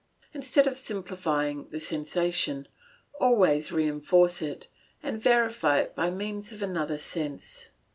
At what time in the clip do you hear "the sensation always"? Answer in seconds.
1.69-3.71